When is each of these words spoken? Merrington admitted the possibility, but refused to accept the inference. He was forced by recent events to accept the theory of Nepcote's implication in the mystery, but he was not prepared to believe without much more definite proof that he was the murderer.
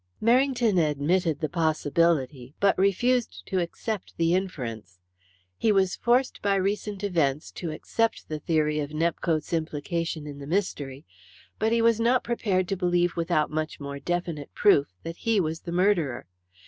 Merrington 0.19 0.79
admitted 0.79 1.41
the 1.41 1.47
possibility, 1.47 2.55
but 2.59 2.75
refused 2.75 3.43
to 3.45 3.59
accept 3.59 4.17
the 4.17 4.33
inference. 4.33 4.97
He 5.59 5.71
was 5.71 5.95
forced 5.95 6.41
by 6.41 6.55
recent 6.55 7.03
events 7.03 7.51
to 7.61 7.69
accept 7.69 8.27
the 8.27 8.39
theory 8.39 8.79
of 8.79 8.95
Nepcote's 8.95 9.53
implication 9.53 10.25
in 10.25 10.39
the 10.39 10.47
mystery, 10.47 11.05
but 11.59 11.71
he 11.71 11.83
was 11.83 11.99
not 11.99 12.23
prepared 12.23 12.67
to 12.69 12.75
believe 12.75 13.15
without 13.15 13.51
much 13.51 13.79
more 13.79 13.99
definite 13.99 14.51
proof 14.55 14.87
that 15.03 15.17
he 15.17 15.39
was 15.39 15.59
the 15.59 15.71
murderer. 15.71 16.25